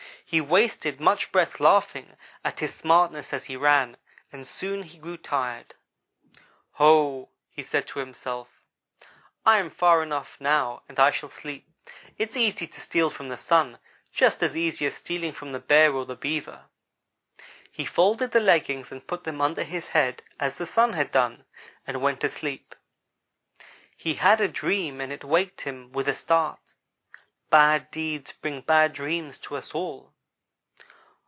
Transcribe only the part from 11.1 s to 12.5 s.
shall sleep. It's